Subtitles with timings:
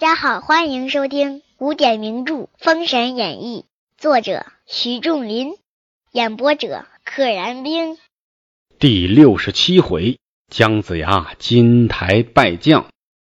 [0.00, 3.66] 大家好，欢迎收听古典名著《封神演义》，
[4.00, 5.58] 作者徐仲林，
[6.10, 7.98] 演播者可燃冰。
[8.78, 10.18] 第六十七回，
[10.48, 12.86] 姜子牙金台拜将，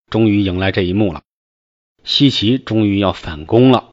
[0.08, 1.21] 终于迎来这一幕了。
[2.04, 3.91] 西岐终于要反攻了。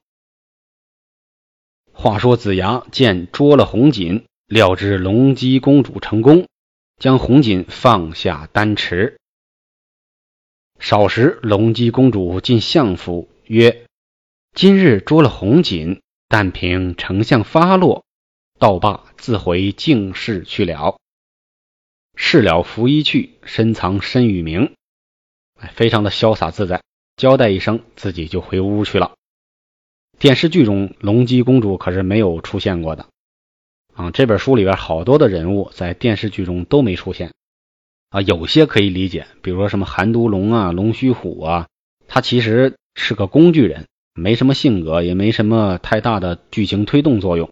[1.92, 6.48] 话说子牙见捉了红锦，料知龙姬公主成功，
[6.98, 9.19] 将红锦放下丹池。
[10.80, 13.86] 少时，龙姬公主进相府，曰
[14.56, 18.06] ：“今日捉了红锦，但凭丞相发落，
[18.58, 20.98] 道罢自回净室去了。”
[22.16, 24.74] 事了拂衣去，深藏身与名，
[25.60, 26.82] 哎，非常的潇洒自在，
[27.18, 29.12] 交代一声，自己就回屋去了。
[30.18, 33.08] 电视剧中，龙姬公主可是没有出现过的
[33.94, 34.12] 啊！
[34.12, 37.32] 这本书里边好多的人物在电视剧中都没出现。
[38.10, 41.68] 啊，有些可以理解，比如说什么韩都龙啊、龙须虎啊，
[42.08, 47.52] 他其实是个工具人，没什么性格，也没什么太大的剧情推动作用。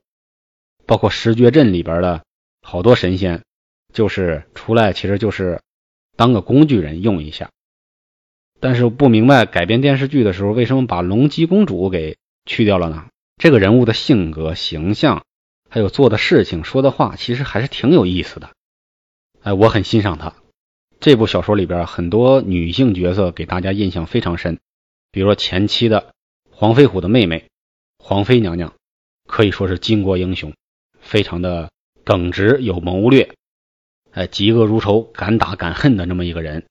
[0.87, 2.23] 包括石绝阵里边的
[2.61, 3.43] 好多神仙，
[3.93, 5.61] 就是出来其实就是
[6.15, 7.49] 当个工具人用一下。
[8.59, 13.05] 但是不明白改编电视剧的时候，为什么把龙姬公主给去掉了呢？
[13.35, 15.23] 这个人物的性格、形象，
[15.69, 18.49] 还有做的事情、说的话，其实还是挺有意思的。
[19.43, 20.33] 哎，我很欣赏他。
[20.99, 24.59] 这部小说里边很多女性角色给大家印象非常深，
[25.11, 26.13] 比如说前期的
[26.49, 27.45] 黄飞虎的妹妹
[27.99, 28.73] 黄妃娘娘，
[29.27, 30.53] 可以说是巾帼英雄，
[30.99, 31.69] 非常的
[32.03, 33.35] 耿直有谋略，
[34.11, 36.65] 哎，嫉恶如仇，敢打敢恨的那么一个人。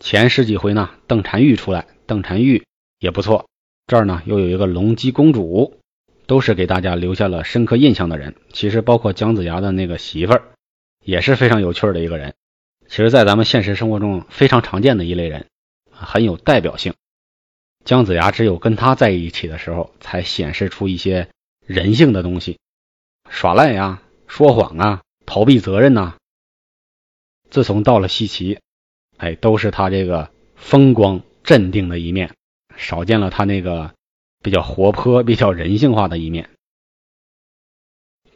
[0.00, 2.64] 前十几回呢，邓婵玉出来，邓婵玉
[2.98, 3.46] 也不错。
[3.86, 5.78] 这儿呢又有一个龙姬公主，
[6.26, 8.34] 都是给大家留下了深刻印象的人。
[8.52, 10.42] 其实包括姜子牙的那个媳妇儿，
[11.04, 12.34] 也是非常有趣的一个人。
[12.94, 15.48] 其实，在咱们现实生活中非常常见的一类人，
[15.90, 16.94] 很有代表性。
[17.84, 21.28] 姜子牙只有跟他在一起的时候，才显示出一些
[21.66, 22.60] 人性的东西，
[23.28, 26.14] 耍赖呀、说谎啊、逃避责任呐。
[27.50, 28.60] 自从到了西岐，
[29.16, 32.36] 哎，都是他这个风光镇定的一面，
[32.76, 33.92] 少见了他那个
[34.40, 36.48] 比较活泼、比较人性化的一面。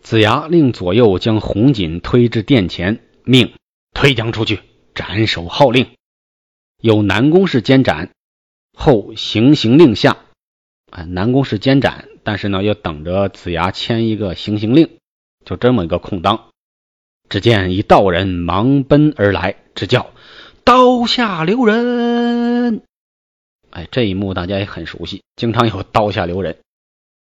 [0.02, 3.52] 子牙令左右将红锦推至殿前，命。
[3.92, 4.60] 推将出去，
[4.94, 5.88] 斩首号令，
[6.80, 8.10] 有南宫氏监斩，
[8.72, 10.18] 后行刑令下。
[10.90, 14.98] 啊，南宫氏监斩，但是呢，要等着子牙签一个行刑令，
[15.44, 16.48] 就这么一个空当。
[17.28, 20.12] 只见一道人忙奔而来，直叫
[20.64, 22.82] 刀下留人。
[23.70, 26.58] 哎，这一幕大家也很熟悉，经常有刀下留人。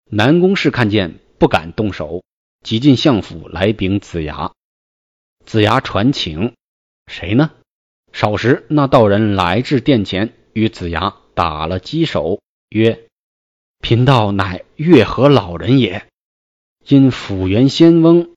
[0.10, 2.24] 南宫氏看见，不敢动手，
[2.62, 4.52] 急进相府来禀子牙。
[5.46, 6.54] 子牙传请，
[7.06, 7.52] 谁呢？
[8.12, 12.40] 少时，那道人来至殿前，与子牙打了稽首，
[12.70, 13.06] 曰
[13.80, 16.08] ：“贫道乃月河老人也。
[16.88, 18.32] 因抚元仙翁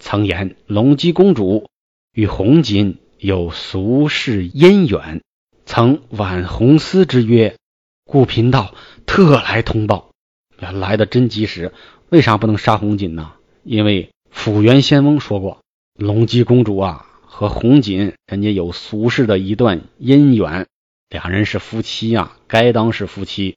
[0.00, 1.68] 曾言龙姬公主
[2.12, 5.22] 与红锦有俗世姻缘，
[5.66, 7.56] 曾挽红丝之约，
[8.04, 10.10] 故贫道特来通报。
[10.56, 11.72] 来的真及时。
[12.08, 13.32] 为啥不能杀红锦呢？
[13.64, 15.58] 因为抚元仙翁说过。”
[15.94, 20.66] 龙姬公主啊，和红锦人家有俗世的一段姻缘，
[21.08, 23.56] 两人是夫妻啊，该当是夫妻。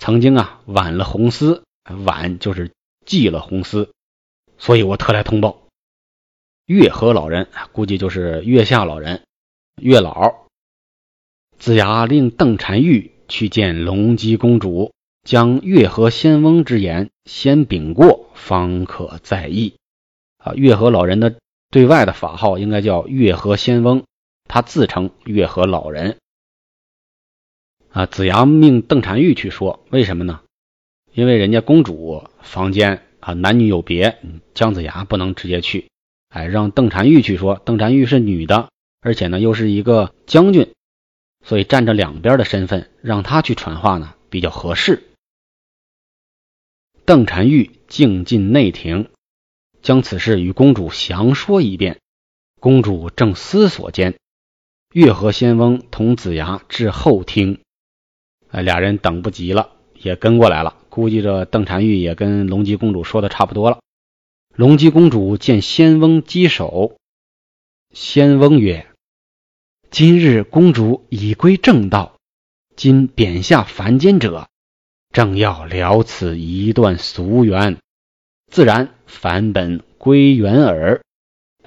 [0.00, 1.62] 曾经啊，挽了红丝，
[2.04, 2.72] 挽就是
[3.06, 3.92] 系了红丝，
[4.58, 5.68] 所以我特来通报。
[6.66, 9.22] 月河老人估计就是月下老人，
[9.80, 10.34] 月老。
[11.56, 14.92] 子牙令邓婵玉去见龙姬公主，
[15.22, 19.74] 将月河仙翁之言先禀过，方可再议。
[20.38, 21.36] 啊，月河老人的。
[21.74, 24.04] 对外的法号应该叫月河仙翁，
[24.44, 26.18] 他自称月河老人。
[27.90, 30.42] 啊，子牙命邓婵玉去说，为什么呢？
[31.14, 34.20] 因为人家公主房间啊男女有别，
[34.54, 35.90] 姜子牙不能直接去，
[36.28, 37.60] 哎，让邓婵玉去说。
[37.64, 40.72] 邓婵玉是女的，而且呢又是一个将军，
[41.44, 45.02] 所以站着两边的身份，让他去传话呢比较合适。
[47.04, 49.08] 邓婵玉静进内庭。
[49.84, 52.00] 将此事与公主详说一遍。
[52.58, 54.18] 公主正思索间，
[54.94, 57.60] 月河仙翁同子牙至后厅。
[58.48, 60.78] 哎，俩人等不及了，也跟过来了。
[60.88, 63.80] 估计着邓婵玉也跟龙姬公主说的差不多了。
[64.54, 66.96] 龙姬公主见仙翁稽首，
[67.92, 68.86] 仙翁曰
[69.90, 72.16] ：“今日公主已归正道，
[72.74, 74.48] 今贬下凡间者，
[75.12, 77.76] 正要了此一段俗缘。”
[78.54, 81.02] 自然返本归元耳。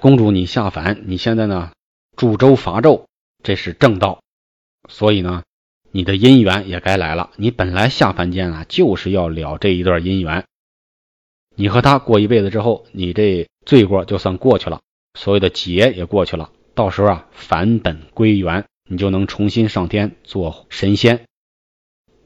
[0.00, 1.70] 公主，你下凡，你现在呢？
[2.16, 3.04] 助周伐纣，
[3.42, 4.22] 这是正道。
[4.88, 5.42] 所以呢，
[5.90, 7.28] 你的姻缘也该来了。
[7.36, 10.46] 你本来下凡间啊，就是要了这一段姻缘。
[11.56, 14.80] 你和他过一辈子之后，你这罪过就算过去了，
[15.12, 16.50] 所有的劫也过去了。
[16.74, 21.26] 到时候啊，返本归元，你就能重新上天做神仙。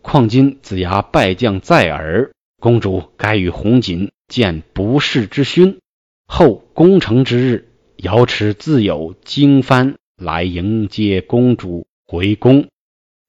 [0.03, 2.31] 况今子牙败将在耳，
[2.63, 5.81] 公主该与红锦见不世之勋。
[6.29, 12.69] 后攻城之日，瑶池自有经幡来迎接公主回宫，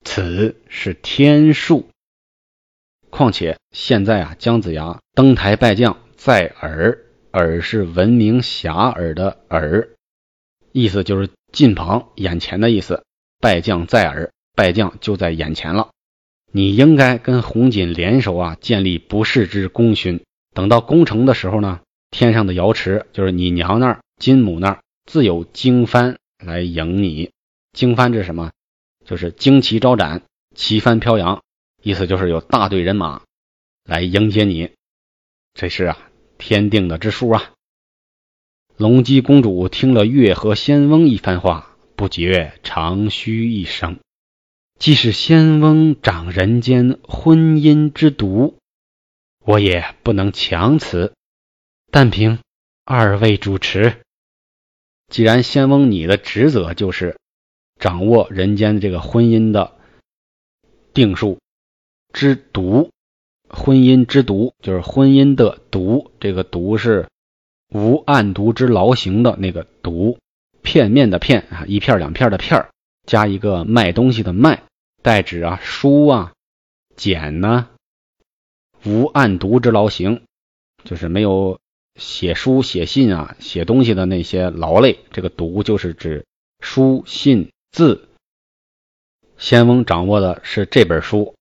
[0.06, 1.90] 此是天数。
[3.10, 7.00] 况且现在啊，姜子牙登台拜将在耳，
[7.32, 9.90] 耳是闻名遐迩的耳，
[10.72, 13.04] 意思就是近旁、眼前的意思。
[13.40, 15.90] 拜将在耳，拜将就在眼前了。
[16.56, 20.22] 你应该跟红锦联手啊，建立不世之功勋。
[20.54, 21.80] 等到攻城的时候呢，
[22.12, 27.32] 天上的瑶池就是你娘那儿、金母那儿，自有经幡来迎你。
[27.72, 28.52] 经幡这是什么？
[29.04, 30.22] 就是旌旗招展，
[30.54, 31.42] 旗帆飘扬，
[31.82, 33.24] 意思就是有大队人马
[33.84, 34.70] 来迎接你。
[35.56, 35.98] 这是啊，
[36.38, 37.52] 天定的之数啊。
[38.78, 43.98] 龙姬公主听了月和仙翁一番话，不觉长吁一声。
[44.80, 48.58] 即使仙翁掌人间婚姻之毒，
[49.46, 51.14] 我也不能强辞。
[51.90, 52.40] 但凭
[52.84, 54.02] 二位主持，
[55.08, 57.18] 既然仙翁你的职责就是
[57.80, 59.76] 掌握人间这个婚姻的
[60.94, 61.40] 定数
[62.12, 62.90] 之毒，
[63.48, 67.08] 婚姻之毒就是婚姻的毒，这个毒是
[67.70, 70.18] 无暗毒之劳形的那个毒，
[70.62, 72.73] 片面的片啊，一片两片的片儿
[73.06, 74.64] 加一个卖东西的卖。
[75.02, 76.34] 代指啊，书啊，
[76.96, 77.68] 简呢，
[78.86, 80.24] 无案牍之劳形，
[80.86, 81.60] 就是没有
[82.00, 85.00] 写书写信啊，写东西的那些劳累。
[85.12, 86.26] 这个牍就是指
[86.62, 88.08] 书信字。
[89.38, 91.36] 仙翁掌握的是这本书，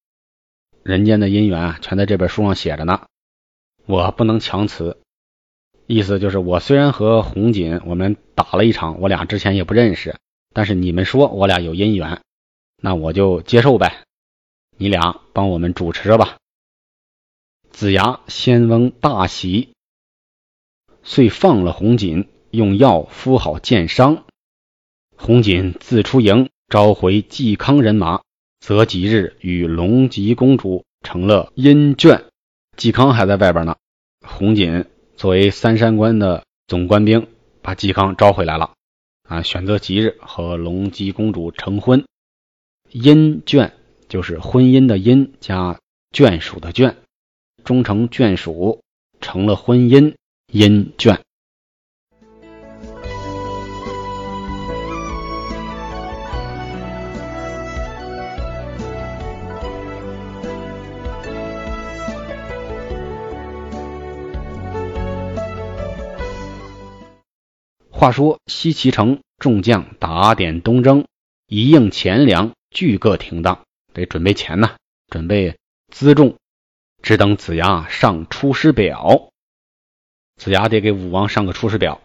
[0.83, 3.07] 人间的姻缘啊，全在这本书上写着呢。
[3.87, 4.99] 我不能强词，
[5.87, 10.17] 意思就是我虽然和红锦我们打了一场，我俩之前也不认识，
[10.53, 12.21] 但是你们说我俩有姻缘。
[12.85, 14.05] 那我就接受呗，
[14.77, 16.37] 你俩帮我们主持着吧。
[17.71, 19.73] 子牙仙翁大喜，
[21.03, 24.25] 遂放了红锦，用药敷好箭伤。
[25.17, 28.23] 红锦自出营，召回嵇康人马，
[28.59, 32.25] 则即日与龙吉公主成了姻眷。
[32.77, 33.77] 嵇康还在外边呢，
[34.27, 34.85] 红锦
[35.17, 37.29] 作为三山关的总官兵，
[37.63, 38.73] 把嵇康招回来了。
[39.33, 42.05] 啊，选择吉日和龙吉公主成婚。
[42.91, 43.73] 姻眷
[44.07, 45.81] 就是婚姻的姻加
[46.11, 46.97] 眷属的眷，
[47.65, 48.83] 终成眷属，
[49.23, 50.17] 成了婚姻
[50.53, 51.21] 姻眷。
[68.03, 71.07] 话说西岐城众将打点东征，
[71.47, 72.51] 一应钱粮。
[72.69, 74.75] 俱各停当，得准备钱呢，
[75.07, 75.57] 准备
[75.95, 76.37] 辎重，
[77.01, 79.31] 只等子牙上出师表。
[80.35, 82.03] 子牙得给武王上个出师表，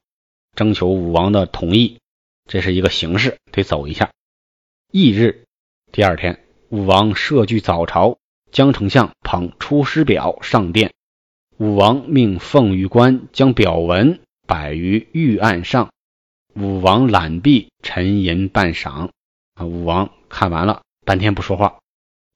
[0.56, 1.98] 征求武王的同意，
[2.46, 4.12] 这是一个形式，得走一下。
[4.92, 5.46] 翌日，
[5.92, 8.20] 第二天，武王设具早朝，
[8.51, 10.94] 将丞相捧出师表上殿。
[11.58, 15.92] 武王命凤玉官将表文摆于御案上，
[16.56, 19.12] 武王揽璧，沉吟半晌。
[19.54, 20.10] 啊，武王。
[20.30, 21.80] 看完了，半天不说话，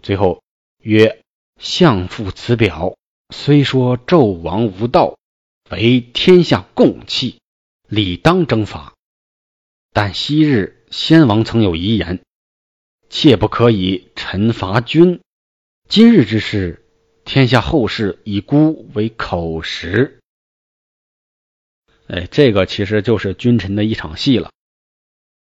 [0.04, 0.42] 最后
[0.82, 1.22] 曰
[1.60, 2.96] ：“相父此表，
[3.34, 5.18] 虽说纣王无道，
[5.70, 7.40] 为天下共弃，
[7.88, 8.94] 理当征伐。
[9.92, 12.22] 但昔日先王曾有遗言，
[13.10, 15.20] 切不可以臣伐君。
[15.90, 16.86] 今日之事，
[17.26, 20.21] 天下后世以孤为口实。
[22.12, 24.52] 哎，这个其实就是君臣的一场戏了。”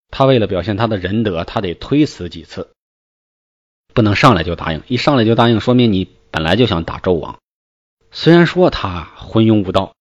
[0.10, 2.74] 他为了表现他的仁德，他得推辞几次，
[3.94, 4.82] 不能上来就答应。
[4.88, 7.40] 一上来就答应，说明你本来就想打纣王。
[8.12, 9.94] 虽然说他昏庸无道，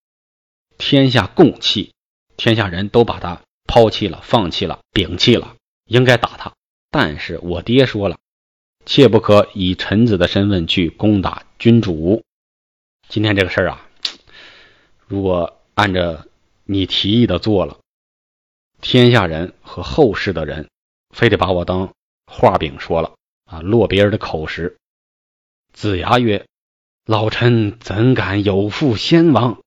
[0.78, 1.92] 天下共弃，
[2.36, 6.52] 天下人都把他抛弃了、放弃了、摒弃了，应该打他。
[6.90, 8.18] 但是我爹说了，
[8.86, 12.22] 切不可以臣子的身份去攻打君主。
[13.08, 13.88] 今天这个事儿啊，
[15.08, 16.28] 如果按着
[16.64, 17.78] 你提议的做了。
[18.80, 20.68] 天下人和后世的人，
[21.10, 21.92] 非得把我当
[22.26, 24.76] 画饼说了啊，落别人的口实。
[25.72, 26.46] 子牙曰
[27.06, 29.60] ：“老臣怎敢有负先王？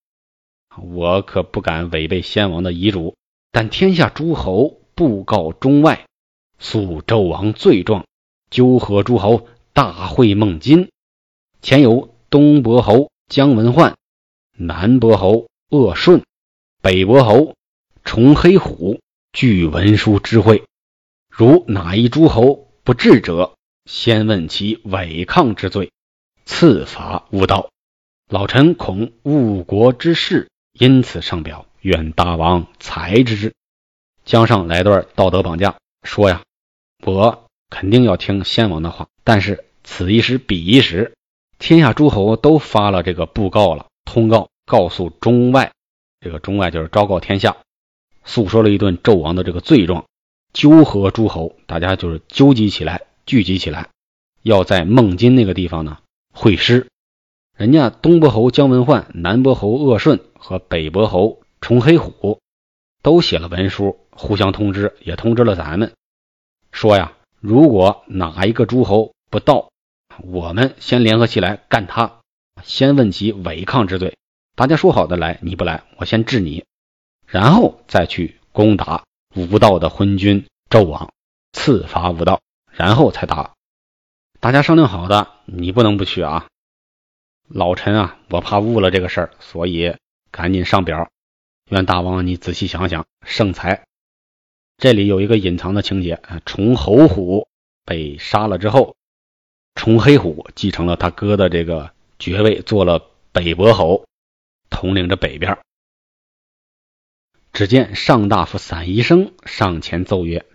[0.78, 3.16] 我可不敢违背先王的遗嘱。
[3.52, 6.06] 但天下诸侯布告中外，
[6.60, 8.06] 诉纣王罪状，
[8.52, 10.90] 纠合诸侯，大会孟津。
[11.62, 13.98] 前有东伯侯姜文焕，
[14.54, 16.24] 南伯侯鄂顺，
[16.88, 17.54] 北伯侯
[18.06, 19.02] 重黑虎，
[19.34, 20.64] 具文书知会。
[21.30, 25.92] 如哪一诸侯不至者，先问其违抗之罪，
[26.46, 27.72] 赐罚无道。
[28.30, 33.54] 老臣恐误国之事，因此上表，愿大王裁之。
[34.24, 36.42] 江上来段道德绑架，说呀，
[37.04, 41.16] 我肯定要听先王的话，但是此一时彼一时，
[41.60, 45.74] 天下诸侯都发了这个布告了，通告告诉中外，
[46.20, 47.58] 这个中外就是昭告天下，
[48.24, 50.06] 诉说了一顿纣王的这个罪状，
[50.54, 53.90] 纠合诸侯，大家就是纠集起来，聚集起来，
[54.42, 56.00] 要在孟津那个地方呢
[56.34, 56.88] 会师。
[57.56, 62.40] 人家东伯侯姜文焕、南伯侯鄂顺和北伯侯崇黑虎
[63.02, 65.94] 都写了文书，互相通知，也通知了咱们，
[66.72, 69.70] 说呀，如果哪一个诸侯不到，
[70.24, 72.20] 我们先联合起来干他，
[72.64, 74.16] 先问其违抗之罪。
[74.58, 76.66] 大家说好的来，你不来，我先治你，
[77.28, 79.04] 然后再去攻打
[79.36, 81.14] 无道的昏君纣王，
[81.54, 83.54] 赐罚无道，然后才打。
[84.40, 86.48] 大家商量好的，你不能不去啊。
[87.48, 89.96] 老臣啊，我怕误了这个事儿，所以
[90.32, 91.08] 赶紧上表。
[91.70, 93.86] 愿大王你仔细想想，圣裁。
[94.80, 97.48] 这里有一个隐藏的情节啊，崇侯虎
[97.86, 98.96] 被杀了之后，
[99.76, 104.06] 崇黑虎继承了他哥的这个爵位，做了北伯侯，
[104.70, 105.58] 统领着北边。
[107.54, 110.46] 只见上大夫散宜生上前奏曰：“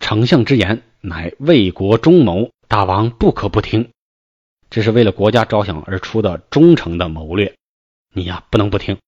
[0.00, 3.90] 丞相之言乃为国忠谋，大王不可不听。”
[4.68, 7.54] 这是为了国家着想而出的忠诚的谋略，
[8.12, 8.98] 你呀不能不听。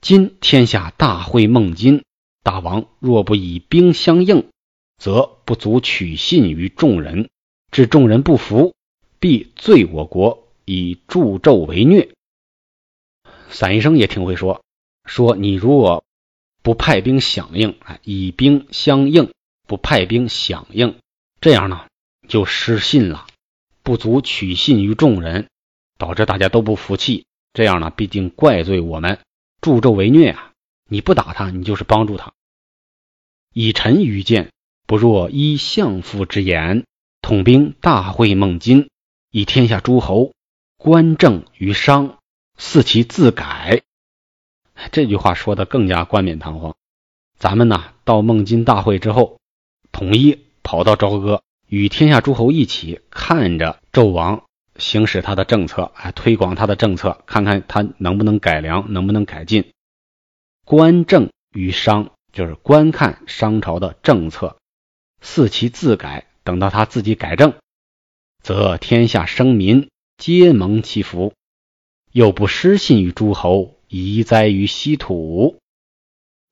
[0.00, 2.04] 今天下大会孟津，
[2.44, 4.48] 大王若不以兵相应，
[4.98, 7.28] 则不足取信于众人，
[7.72, 8.74] 致众人不服，
[9.18, 12.08] 必罪我国，以助纣为虐。
[13.52, 14.64] 散医生也挺会说，
[15.04, 16.04] 说你如果
[16.62, 19.32] 不派兵响应，哎，以兵相应，
[19.68, 20.96] 不派兵响应，
[21.40, 21.86] 这样呢
[22.26, 23.26] 就失信了。
[23.82, 25.48] 不足取信于众人，
[25.98, 27.26] 导致大家都不服气。
[27.52, 29.18] 这样呢，毕竟怪罪我们
[29.60, 30.52] 助纣为虐啊！
[30.88, 32.32] 你不打他，你就是帮助他。
[33.52, 34.50] 以臣愚见，
[34.86, 36.86] 不若依相父之言，
[37.20, 38.88] 统兵大会孟津，
[39.30, 40.32] 以天下诸侯
[40.76, 42.20] 官政于商，
[42.64, 43.82] 似其自改。
[44.92, 46.76] 这句话说的更加冠冕堂皇。
[47.36, 49.40] 咱们呢，到孟津大会之后，
[49.90, 51.42] 统一跑到朝歌。
[51.66, 54.44] 与天下诸侯一起看着纣王
[54.76, 59.72] 行使他的政策，哎，推广他的政策，看看他能不能改良，能不能改进。
[60.64, 64.56] 观政于商，就是观看商朝的政策，
[65.20, 67.54] 四其自改，等到他自己改正，
[68.40, 71.32] 则天下生民皆蒙其福，
[72.12, 75.58] 又不失信于诸侯，移灾于稀土。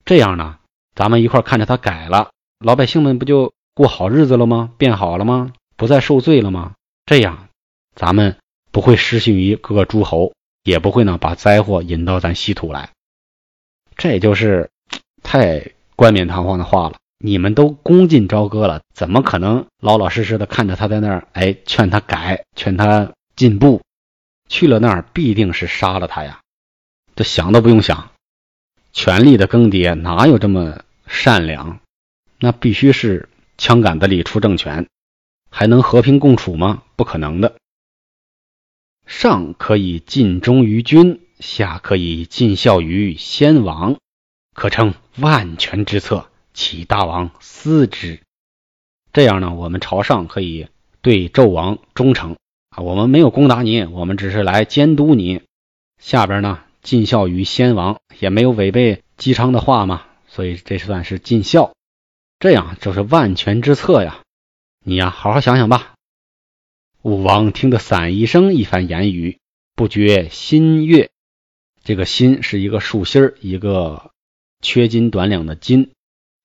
[0.05, 0.59] 这样呢，
[0.95, 3.53] 咱们一块看着他改了，老百姓们不就？
[3.73, 4.73] 过好日子了吗？
[4.77, 5.53] 变好了吗？
[5.77, 6.75] 不再受罪了吗？
[7.07, 7.49] 这样，
[7.95, 8.37] 咱们
[8.73, 12.91] 不会失信于各个诸侯，也不会呢把灾祸引到咱稀土来。
[13.97, 14.69] 这也就是
[15.23, 16.97] 太冠冕堂皇的话了。
[17.23, 21.29] 你们都恭进朝歌了，怎么可能老老实实的看着他在那儿？
[21.33, 23.81] 哎，劝他改，劝他进步。
[24.51, 26.41] 去了那儿，必定是杀了他呀！
[27.15, 28.11] 这想都不用想，
[28.93, 31.81] 权力的更迭哪有这么善良？
[32.39, 33.31] 那必须是。
[33.63, 34.89] 枪杆子里出政权，
[35.51, 36.83] 还能和平共处吗？
[36.97, 37.57] 不可能的。
[39.05, 43.99] 上可以尽忠于君，下可以尽孝于先王，
[44.55, 48.21] 可称万全之策，启大王思之。
[49.13, 50.69] 这样呢，我们朝上可以
[51.03, 52.37] 对纣王忠诚
[52.71, 55.43] 啊，我们没有攻打你，我们只是来监督你。
[55.99, 61.75] 下边呢，尽孝于先王，也没有违背姬昌的话嘛，所以这算是尽孝。
[62.39, 64.23] 这样就是万全之策呀！
[64.85, 65.95] 你呀，好好想想吧。
[67.03, 69.39] 武王听得散宜生一番言语，
[69.75, 71.11] 不觉心悦。
[71.83, 74.11] 这个心是一个竖心儿，一个
[74.63, 75.91] 缺斤短两的斤。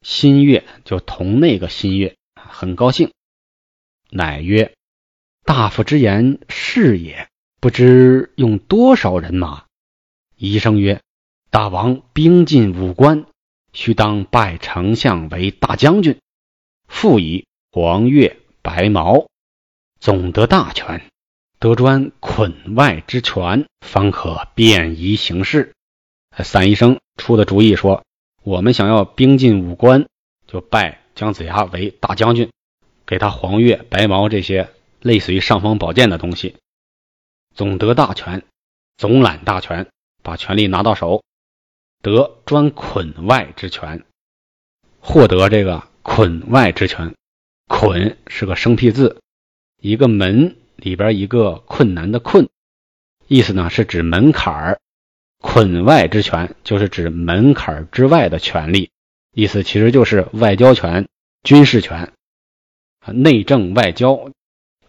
[0.01, 3.11] 心悦就同那个心悦，很高兴。
[4.09, 4.74] 乃曰
[5.45, 7.29] ：“大夫之言是也，
[7.61, 9.65] 不知用多少人马？”
[10.35, 11.01] 医生曰
[11.51, 13.25] ：“大王兵进五关。”
[13.71, 16.17] 须当拜丞相为大将军，
[16.87, 19.27] 复以黄钺、白毛，
[19.99, 21.09] 总得大权，
[21.59, 25.73] 得专捆外之权，方可便宜行事。
[26.37, 28.03] 散医生出的主意说
[28.43, 30.07] ：“我们想要兵进五关，
[30.47, 32.49] 就拜姜子牙为大将军，
[33.05, 34.69] 给他黄钺、白毛这些
[35.05, 36.55] 类似于尚方宝剑的东西，
[37.53, 38.43] 总得大权，
[38.97, 39.87] 总揽大权，
[40.23, 41.23] 把权力拿到手，
[42.01, 44.03] 得专捆外之权，
[44.99, 47.13] 获得这个捆外之权。
[47.67, 49.21] 捆是个生僻字，
[49.79, 52.49] 一个门里边一个困难的困，
[53.27, 54.79] 意思呢是指门槛儿。
[55.37, 58.89] 捆外之权就是指门槛之外的权利，
[59.31, 61.07] 意思其实就是外交权、
[61.43, 62.11] 军事权。
[63.05, 64.31] 内政外交，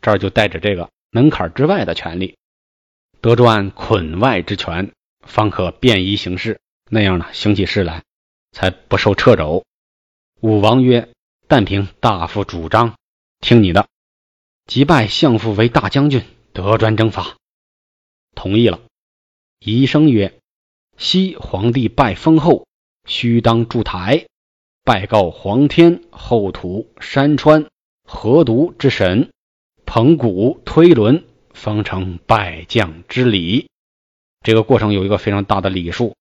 [0.06, 2.36] 这儿就带着这个门槛之外的权利，
[3.20, 4.92] 得专捆外之权，
[5.26, 6.60] 方可便衣行事。
[6.88, 8.04] 那样呢，行起事来
[8.52, 9.64] 才不受掣肘。
[10.40, 11.08] 武王曰
[11.48, 12.94] ：“但凭大夫主张，
[13.40, 13.88] 听你的。”
[14.66, 16.22] 即拜相父为大将军，
[16.52, 17.36] 得专征伐。
[18.36, 18.80] 同意了。
[19.58, 20.38] 宜生曰
[20.96, 22.68] ：“昔皇帝拜封后，
[23.06, 24.28] 须当筑台，
[24.84, 27.66] 拜告皇天、后土、山川。”
[28.08, 29.32] 河渎之神，
[29.86, 31.24] 捧鼓推轮，
[31.54, 33.70] 方成拜将之礼。
[34.42, 36.14] 这个过程有一个非常大的礼数。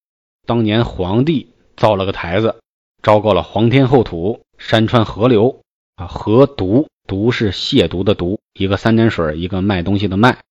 [0.45, 2.61] 当年皇帝造了个台子，
[3.01, 5.61] 昭告了皇天后土、山川河流
[5.95, 6.05] 啊。
[6.05, 10.43] 河渎渎是亵渎的渎，一个三点水，一个卖东西的卖。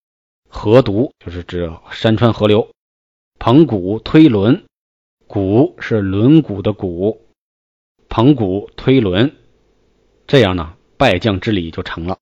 [0.48, 2.68] 河渎就是指山川河流。
[3.38, 4.64] 捧鼓推轮，
[5.26, 7.26] 鼓是轮毂的鼓，
[8.08, 9.34] 捧鼓推轮，
[10.26, 10.74] 这样呢？
[10.96, 12.18] 拜将之礼就成了。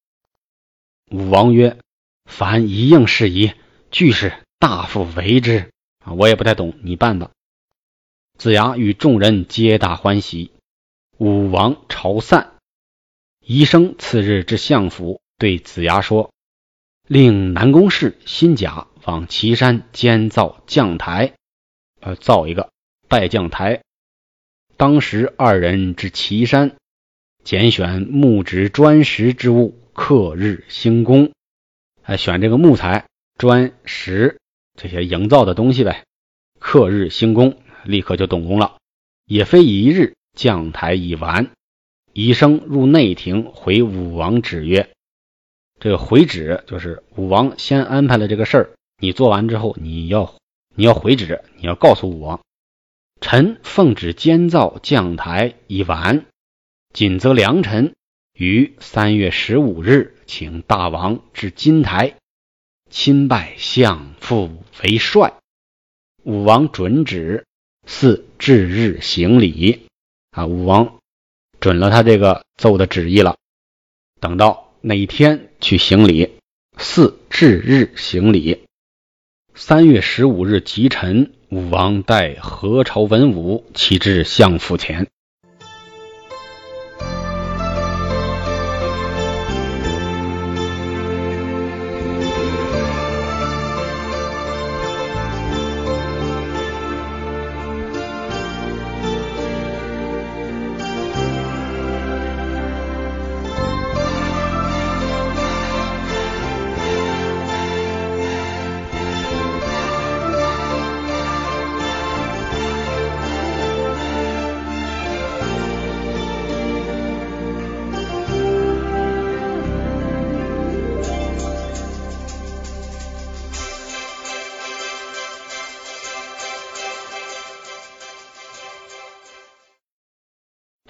[1.11, 1.79] 武王曰
[2.25, 3.53] ：“凡一应事宜，
[3.91, 5.71] 俱是大夫为之
[6.05, 6.13] 啊！
[6.15, 7.31] 我也不太懂，你办吧。”
[8.39, 10.53] 子牙与众人皆大欢喜。
[11.19, 12.55] 武王朝散，
[13.41, 16.33] 宜生次日至相府，对子牙说
[17.07, 21.35] ：“令南宫氏、辛甲往岐山监造将台，
[22.01, 22.71] 呃，造一个
[23.09, 23.83] 拜将台。
[24.77, 26.77] 当时二人至岐山。”
[27.45, 31.33] 拣选木质砖石之物，刻日兴工。
[32.03, 33.07] 哎，选这个木材、
[33.39, 34.41] 砖石
[34.77, 36.05] 这些营造的东西呗。
[36.59, 38.77] 刻日兴工，立刻就动工了。
[39.27, 41.51] 也非一日，将台已完。
[42.13, 44.91] 宜生入内廷回武王旨曰
[45.81, 50.35] ：“这个回旨就是武王先安排了这个事儿，你做完之后，你要
[50.75, 52.41] 你要回旨，你要告诉武王，
[53.21, 56.27] 臣奉旨监造将台已完。”
[56.93, 57.95] 谨则良臣
[58.35, 62.17] 于三月十五日，请大王至金台，
[62.91, 64.51] 亲拜相父
[64.83, 65.35] 为帅。
[66.25, 67.45] 武王准旨，
[67.87, 69.87] 四至日行礼。
[70.31, 70.99] 啊，武王
[71.61, 73.37] 准了他这个奏的旨意了。
[74.19, 76.31] 等到哪天去行礼，
[76.79, 78.65] 四至日行礼。
[79.55, 85.09] 三月十五日吉辰，武王带何朝文武齐至相府前。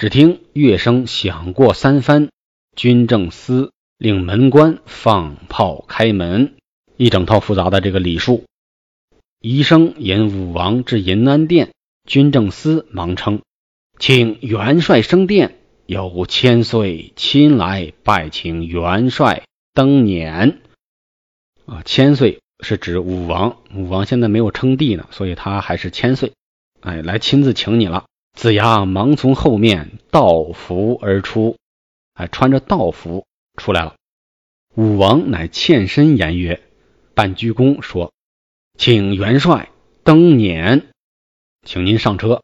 [0.02, 2.28] 只听乐声响过三番，
[2.74, 6.56] 军政司令门官放炮开门，
[6.96, 8.42] 一整套复杂的这个礼数。
[9.38, 11.70] 医生引武王至银安殿，
[12.04, 13.42] 军政司忙称
[14.00, 15.54] ：“请元帅升殿，
[15.86, 20.56] 有千岁亲来拜请元帅登辇。”
[21.64, 26.32] 啊，千岁是指武王，武王现在没有称帝呢，所以他还是千岁。
[26.80, 28.06] 哎，来亲自请你了。
[28.32, 31.56] 子牙忙从后面道服而出，
[32.14, 33.94] 哎，穿着道服出来了。
[34.74, 36.62] 武王乃欠身言曰
[37.14, 38.12] ：“半鞠躬说，
[38.78, 39.70] 请元帅
[40.02, 40.84] 登辇，
[41.66, 42.42] 请您上车。”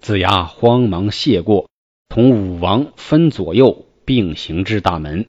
[0.00, 1.68] 子牙慌忙谢过，
[2.08, 5.26] 同武王分左右并行至大门。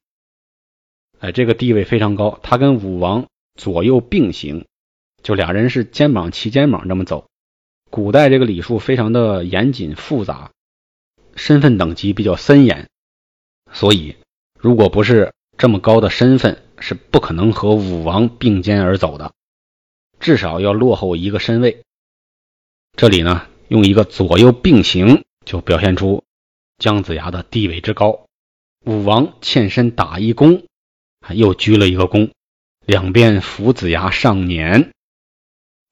[1.20, 4.66] 哎，这个地位非常高，他跟武王左右并行，
[5.24, 7.28] 就俩人是肩膀齐肩膀这么走。
[7.96, 10.52] 古代这个礼数非常的严谨复杂，
[11.38, 12.90] 身份等级比较森严，
[13.72, 14.18] 所以
[14.60, 19.32] 如果不是这么高的身份，是不可能和武王并肩而走的，
[20.20, 21.84] 至少要落后一个身位。
[22.98, 26.26] 这里呢，用一个左右并行，就表现出
[26.78, 28.26] 姜子牙的地位之高。
[28.86, 30.66] 武王欠身打一躬，
[31.30, 32.32] 又鞠了一个躬，
[32.86, 34.92] 两边扶子牙上辇。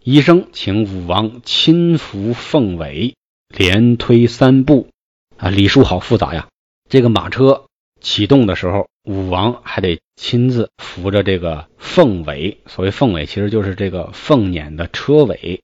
[0.06, 3.16] 医生请武王亲扶凤尾，
[3.48, 4.90] 连推三步。
[5.38, 6.50] 啊，礼数好复杂呀！
[6.90, 7.68] 这个马车
[8.02, 12.60] 启动的时候，武王还得亲自扶着这个凤尾。
[12.66, 15.62] 所谓凤尾，其实就是这个凤辇的车尾。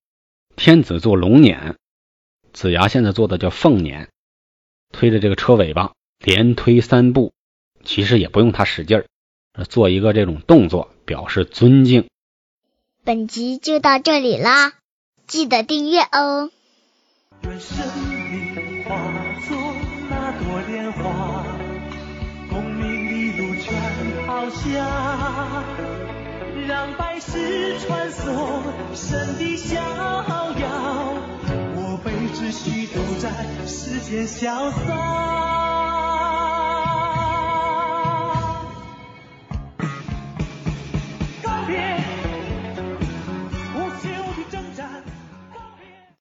[0.56, 1.75] 天子坐龙辇，
[2.54, 4.08] 子牙现在坐的叫凤辇，
[4.93, 5.91] 推着这个车尾巴，
[6.23, 7.34] 连推三步。
[7.84, 9.06] 其实也不用他使劲儿，
[9.65, 12.08] 做一个这种动作表示尊敬。
[13.06, 14.74] 本集就到这里啦，
[15.26, 16.52] 记得订阅哦。
[17.44, 17.78] 愿生
[18.30, 18.96] 命化
[19.48, 19.58] 作
[20.10, 21.46] 那朵莲花，
[22.50, 25.64] 功名利禄全抛下，
[26.68, 28.62] 让百世传颂
[28.94, 31.16] 神的逍遥。
[31.76, 33.32] 我辈只需都在
[33.66, 35.88] 世间潇洒。